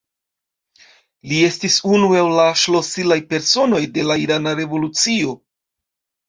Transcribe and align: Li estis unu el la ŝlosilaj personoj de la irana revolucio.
Li 1.31 1.41
estis 1.47 1.75
unu 1.97 2.09
el 2.21 2.29
la 2.39 2.45
ŝlosilaj 2.61 3.19
personoj 3.35 3.83
de 3.99 4.07
la 4.09 4.17
irana 4.23 4.57
revolucio. 4.63 5.37